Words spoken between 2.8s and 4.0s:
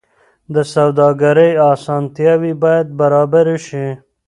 برابرې شي.